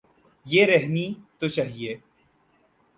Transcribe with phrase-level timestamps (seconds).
[0.45, 1.13] یہ رہنی
[1.39, 1.95] تو چاہیے۔